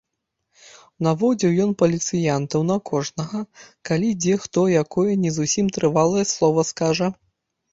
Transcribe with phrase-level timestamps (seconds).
[1.07, 3.43] Наводзіў ён паліцыянтаў на кожнага,
[3.91, 7.07] калі дзе хто якое не зусім трывалае слова скажа.